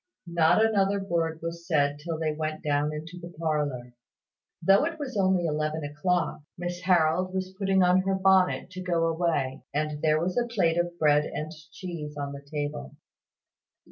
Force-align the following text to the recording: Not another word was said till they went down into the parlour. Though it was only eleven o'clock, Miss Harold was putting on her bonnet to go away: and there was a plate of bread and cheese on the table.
Not 0.25 0.65
another 0.65 0.99
word 0.99 1.43
was 1.43 1.67
said 1.67 1.99
till 1.99 2.17
they 2.17 2.31
went 2.33 2.63
down 2.63 2.91
into 2.91 3.19
the 3.19 3.29
parlour. 3.37 3.93
Though 4.59 4.83
it 4.85 4.97
was 4.97 5.15
only 5.15 5.45
eleven 5.45 5.83
o'clock, 5.83 6.41
Miss 6.57 6.81
Harold 6.81 7.35
was 7.35 7.53
putting 7.59 7.83
on 7.83 8.01
her 8.01 8.15
bonnet 8.15 8.71
to 8.71 8.81
go 8.81 9.05
away: 9.05 9.61
and 9.75 10.01
there 10.01 10.19
was 10.19 10.39
a 10.39 10.47
plate 10.47 10.79
of 10.79 10.97
bread 10.97 11.25
and 11.25 11.51
cheese 11.71 12.17
on 12.17 12.31
the 12.33 12.41
table. 12.41 12.95